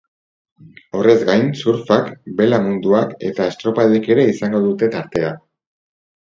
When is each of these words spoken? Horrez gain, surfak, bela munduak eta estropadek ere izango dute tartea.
Horrez 0.99 1.17
gain, 1.27 1.43
surfak, 1.59 2.09
bela 2.39 2.59
munduak 2.63 3.13
eta 3.29 3.47
estropadek 3.53 4.09
ere 4.15 4.25
izango 4.33 4.63
dute 4.65 4.91
tartea. 4.97 5.37